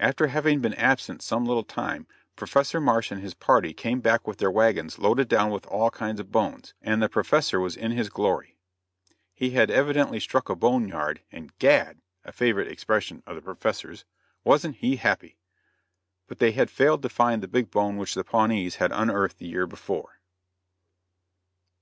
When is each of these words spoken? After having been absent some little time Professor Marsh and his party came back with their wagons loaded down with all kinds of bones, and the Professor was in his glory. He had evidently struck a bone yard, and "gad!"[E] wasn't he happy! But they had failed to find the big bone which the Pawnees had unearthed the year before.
After 0.00 0.28
having 0.28 0.60
been 0.62 0.72
absent 0.72 1.20
some 1.20 1.44
little 1.44 1.62
time 1.62 2.06
Professor 2.36 2.80
Marsh 2.80 3.10
and 3.12 3.20
his 3.20 3.34
party 3.34 3.74
came 3.74 4.00
back 4.00 4.26
with 4.26 4.38
their 4.38 4.50
wagons 4.50 4.98
loaded 4.98 5.28
down 5.28 5.50
with 5.50 5.66
all 5.66 5.90
kinds 5.90 6.18
of 6.20 6.32
bones, 6.32 6.72
and 6.80 7.02
the 7.02 7.08
Professor 7.10 7.60
was 7.60 7.76
in 7.76 7.90
his 7.90 8.08
glory. 8.08 8.56
He 9.34 9.50
had 9.50 9.70
evidently 9.70 10.20
struck 10.20 10.48
a 10.48 10.56
bone 10.56 10.88
yard, 10.88 11.20
and 11.30 11.52
"gad!"[E] 11.58 12.52
wasn't 14.42 14.76
he 14.76 14.96
happy! 14.96 15.36
But 16.28 16.38
they 16.38 16.52
had 16.52 16.70
failed 16.70 17.02
to 17.02 17.10
find 17.10 17.42
the 17.42 17.46
big 17.46 17.70
bone 17.70 17.98
which 17.98 18.14
the 18.14 18.24
Pawnees 18.24 18.76
had 18.76 18.90
unearthed 18.90 19.36
the 19.36 19.48
year 19.48 19.66
before. 19.66 20.18